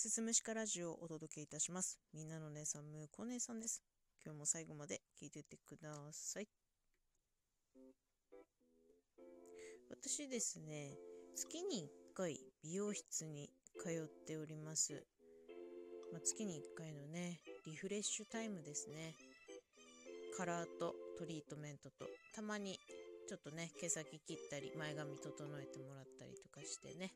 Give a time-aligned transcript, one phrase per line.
[0.00, 2.00] すすむしかラジオをお届けいたします。
[2.14, 3.82] みんなの姉さん、むこ姉さんです。
[4.24, 6.48] 今日も最後まで聞いててください。
[9.90, 10.96] 私ですね、
[11.36, 15.04] 月に1回美容室に通っております。
[16.10, 19.14] まあ、月に1回のね、リフレッシュタイムですね。
[20.34, 22.80] カラーとトリートメントと、たまに
[23.28, 27.12] ちょっとね、毛先切ったり、前髪整えてもらったりとかしてね、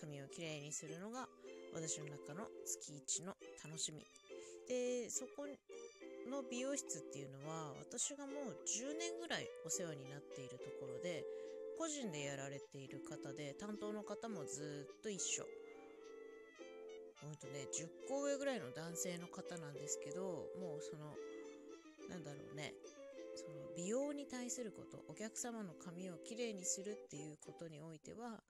[0.00, 1.28] 髪をきれいにするのが
[1.76, 4.00] 私の中の月一の楽しみ。
[4.66, 5.44] で、そこ
[6.24, 11.22] の美容室っていうのは、私がもう10年ぐらいお世話になっているところで、
[11.76, 15.44] 個人でやられている方で、担当の方もずっと一緒。
[17.20, 21.12] ほんとね、10個上ぐらいの男性の方なんですけど、もうその、
[22.08, 22.72] なんだろうね、
[23.34, 28.40] その美容に対すること、お客様の髪をきれいにするっていうことにおいては、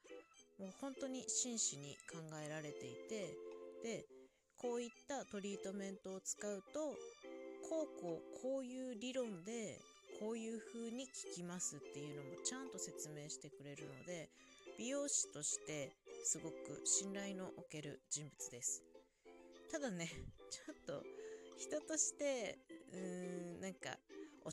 [0.59, 3.35] もう本当に真摯に考えられていて、
[3.83, 4.07] で、
[4.57, 6.97] こういったトリートメントを使うと、
[7.69, 9.81] こうこうこういう理論で
[10.21, 14.31] こういう風に効きますっていうのもちゃんと説明してくれるので
[14.79, 15.91] 美容師として
[16.25, 18.83] すごく信頼のおける人物です。
[19.71, 20.09] ただね
[20.51, 21.03] ちょっと
[21.59, 22.59] 人として
[22.93, 23.99] うーんなんか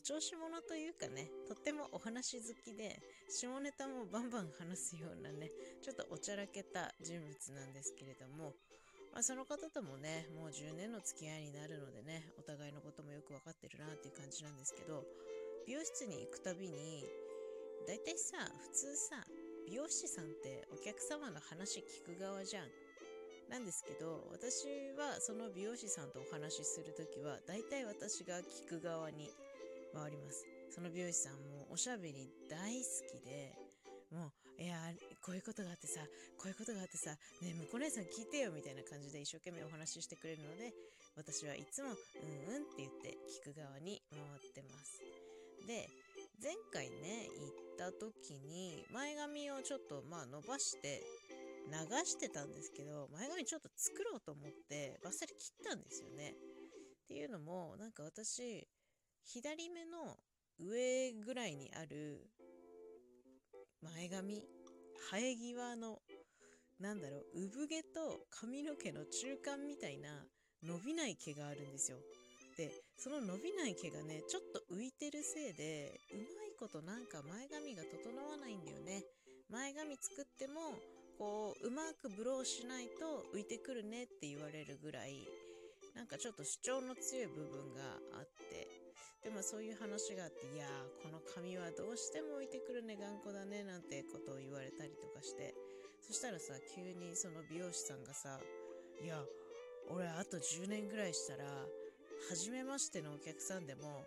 [0.04, 5.50] 調子者というかねとってもお話好きで下ネタもバンバン話すようなね
[5.82, 8.54] ちょっとおちゃらけた人物なんですけれども
[9.14, 15.06] まあ、その方ともね、もう10年の付き合いになるのでね、お互いのこともよくわかってるなっていう感じなんですけど、
[15.70, 17.06] 美容室に行くたびに、
[17.86, 19.22] だいたいさ、普通さ、
[19.70, 22.68] 美容師さんってお客様の話聞く側じゃん。
[23.52, 24.66] なんですけど、私
[24.98, 29.30] はその美容師さんとお話しするときは、だいたい私が聞く側に
[29.94, 30.46] 回ります。
[30.74, 33.54] その美容師さんもおしゃべり大好きで、
[34.12, 34.78] もう、いや、
[35.22, 36.02] こういうことがあってさ、
[36.38, 40.74] こういうことがあってさ、ねえ、向こう姉さん聞いてよみたいな感じで一生懸命お話ししてくれるので、
[41.16, 45.02] 私はいつも、うんうんって言って聞く側に回ってます。
[45.66, 45.90] で、
[46.42, 51.02] 前回ね、行った時に、前髪をちょっとまあ伸ばして、
[51.70, 56.36] 流してたんですけど、前髪ちょっと作ろうと思って、バッサリ切ったんですよね。
[57.06, 58.68] っていうのも、なんか私、
[59.26, 60.18] 左目の
[60.60, 62.30] 上ぐらいにある
[63.82, 64.44] 前髪
[65.12, 66.00] 生え際の
[66.80, 70.10] なんだろう産毛と髪の毛の中間みたいな
[70.64, 71.98] 伸びない毛があるんですよ。
[72.58, 79.04] でその伸びない毛がねちょっと浮いてるせいでうまいことなんか前髪が整わないんだよね。
[79.50, 80.62] 前髪作っても
[81.18, 85.28] こううまくブローしないと浮いてくるねって言われるぐらい
[85.96, 87.82] なんかちょっと主張の強い部分が
[88.18, 88.68] あって
[89.24, 95.54] でもそういう話があっていやーこの髪はどうしても浮いてくるね頑固だねなんてことを言われたりとかして
[96.02, 98.40] そしたらさ急にその美容師さんがさ
[99.02, 99.24] いや
[99.90, 101.46] 俺あと10年ぐらいしたら
[102.30, 104.04] 初めましてのお客さんでも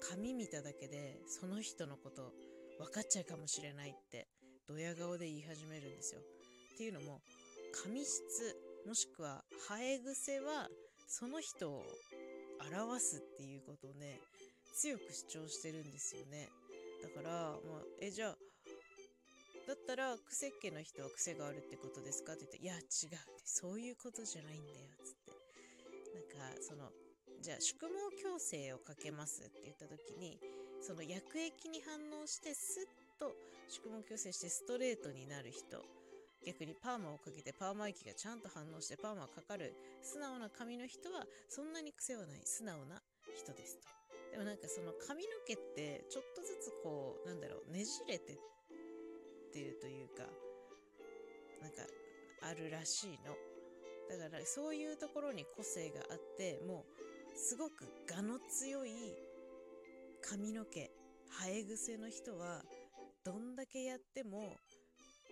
[0.00, 2.32] 髪見ただけでその人のこと
[2.78, 4.26] 分かっちゃうかもしれないって
[4.68, 6.20] ドヤ顔で言い始めるんですよ。
[6.74, 7.20] っていうのも
[7.84, 8.20] 髪質
[8.86, 10.68] もしくは生え癖は
[11.06, 11.82] その人を
[12.60, 14.20] 表すっていうことをね
[14.74, 16.48] 強く主張してるんですよね。
[17.02, 18.36] だから、まあ、えじゃあ
[19.66, 25.32] だったら癖っ気の人は癖があるってことですかって言って「いや違う」ってそういうことじゃないんだよつって。
[26.14, 26.90] なんかその
[27.40, 30.38] じゃあ宿毛矯正をかけますって言った時に
[30.80, 33.34] その薬液に反応してスッと
[33.68, 35.82] 宿毛矯正してストレートになる人
[36.44, 43.02] 逆にパーマをかけてパーマ液がちゃんと反応してパーマかかる素直な髪の人はそんなに癖はない素直な
[43.34, 43.88] 人ですと
[44.32, 48.36] でもなんかその髪の毛ってちょっとずつこうなんだろうねじれてっ
[49.52, 50.24] てるというか
[51.62, 51.78] なんか
[52.42, 53.34] あるらしいの。
[54.08, 56.84] だからそういうところに個性があっても
[57.34, 58.92] うすごく我の強い
[60.22, 60.90] 髪の毛
[61.42, 62.62] 生え癖の人は
[63.24, 64.52] どんだけやっても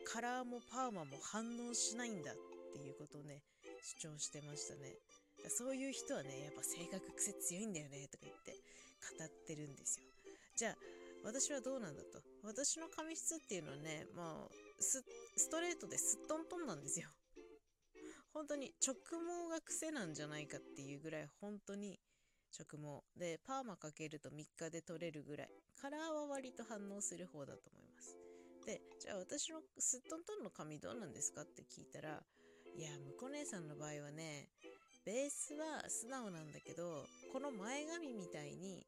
[0.07, 2.35] カラーもパーマも反応しないんだっ
[2.73, 3.43] ていうことをね
[3.83, 4.97] 主張してましたね。
[5.49, 8.53] そういう人はねやっぱ性格癖強いんだよねとか言って
[9.19, 10.07] 語ってるんですよ。
[10.57, 10.77] じゃあ
[11.25, 12.23] 私はどうなんだと。
[12.43, 15.03] 私の髪質っていうのはねまあス
[15.51, 17.09] トレートですっとんとんなんですよ。
[18.33, 21.99] 本当に直毛が癖なんじゃないかっていうぐらい本当に
[22.59, 23.03] 直毛。
[23.19, 25.49] でパーマかけると3日で取れるぐらい。
[25.81, 28.17] カラーは割と反応する方だと思います。
[28.67, 32.23] でじゃあ私のすっとんとんの髪どうなんですかって聞いたら
[32.77, 32.91] いや
[33.21, 34.49] 向こう姉さんの場合はね
[35.05, 38.87] ベースは素直なんだけどこの前髪みたいに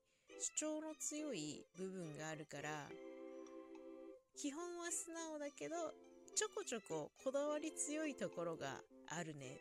[0.59, 2.89] 主張の強い部分があるから
[4.37, 5.77] 基本は素直だけど
[6.35, 9.61] ちょこちょここだわり強いところがあるね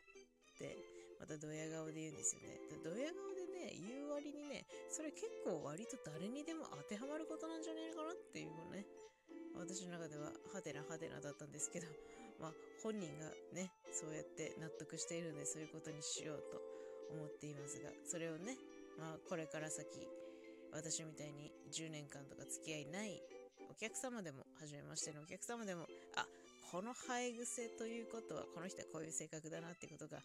[0.56, 0.76] って
[1.20, 2.60] またドヤ顔で言うんですよね。
[2.84, 8.84] ドヤ顔でね言う割にねそれ結構割と誰にでも当てはまることなんじゃねえかなっていうのね。
[9.60, 11.88] 私の中ではハテナハテナだったんですけど
[12.40, 12.54] まあ
[12.84, 16.62] 本人がねそうやって納得しているのでそういうことにしようと
[17.12, 18.58] 思っていますがそれをね
[18.98, 20.08] まあこれから先
[20.72, 23.22] 私みたいに10年間とか付き合いない
[23.70, 26.28] お客様でも初めましてのお客様でもあ
[26.72, 30.20] この生え癖ということはこの人はこういう性格だなってことが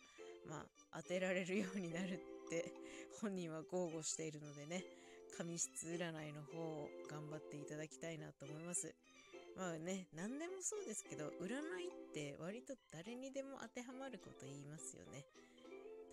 [0.47, 2.15] まあ当てられるようになる
[2.47, 2.73] って
[3.21, 4.85] 本人は豪語しているのでね
[5.37, 8.93] 髪質占いの方を頑張っていただきたいなと思います。
[9.57, 15.25] まあね何でもそうですけど占いって割と誰にでも当てはまること言いますよね。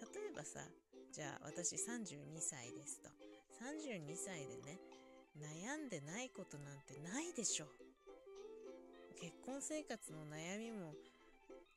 [0.01, 0.59] 例えばさ
[1.13, 3.09] じゃあ私32歳ですと。
[3.63, 4.79] 32歳でね
[5.37, 7.65] 悩んでないことなんてないでしょ。
[9.19, 10.93] 結婚生活の悩みも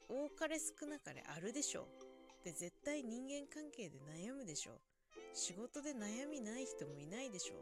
[0.09, 1.87] 多かれ少なかれあるでしょ。
[2.45, 4.73] で絶対人間関係で悩むでしょ。
[5.33, 7.55] 仕事で悩みない人もいないでしょ。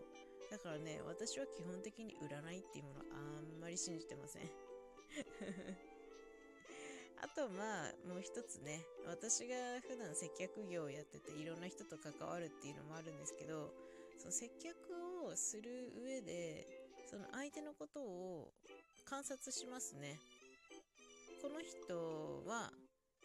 [0.50, 4.42] だからね私は基本的に占いっていうものあんまり信じてません。
[7.20, 13.74] あとまあもう一つね私が普段接客業をやってていろんな人と関わるっていうのもあるんですけど
[14.18, 16.64] その接客をする上で
[17.10, 18.52] その相手のことを
[19.04, 20.20] 観察しますね。
[21.40, 22.72] この人は、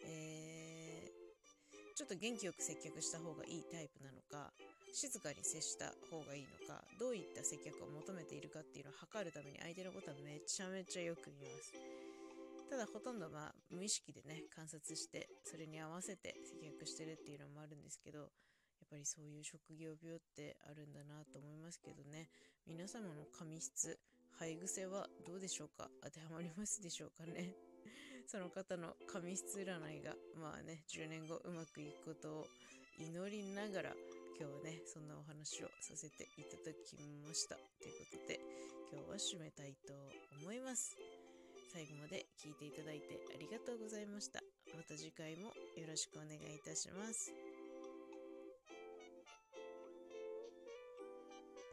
[0.06, 4.52] えー、ちょっと元気よく接客した方がいいタイプなのか
[4.94, 11.74] 静かに接した方がいいのかどういった接客を求めているかっていうのを測るために相手のことはめちゃめちゃよく見ます。
[12.70, 18.28] ただほとんどまあ無意識でね観察してそれに合わせて接客してるっていうのもあるんですけどやっ
[18.90, 22.28] ぱりそういう職業病ってあるんだなと思いますけどね。
[22.66, 23.98] 皆様の髪質
[24.38, 25.88] 生え癖はどうでしょうか？
[26.02, 27.54] 当てはまりますでしょうかね？
[28.26, 32.46] その方の髪質占いがまあね10年後うまくいくことを
[32.98, 33.96] 祈りながら
[34.34, 37.54] 今日はねそんなお話をさせていただきました。
[37.54, 38.40] ということで
[38.90, 39.94] 今日は締めたいと
[40.42, 40.96] 思います。
[41.72, 44.40] 最後まで聞いていただいてありがとうございました。
[44.74, 47.43] また次回もよろしくお願いいたします。